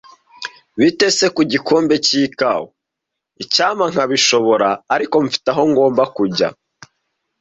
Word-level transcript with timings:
"Bite 0.79 1.07
se 1.17 1.25
ku 1.35 1.41
gikombe 1.51 1.95
cy'ikawa?" 2.05 2.69
"Icyampa 3.43 3.85
nkabishobora, 3.91 4.69
ariko 4.95 5.15
mfite 5.25 5.47
aho 5.53 5.63
ngomba 5.71 6.03
kujya." 6.15 6.49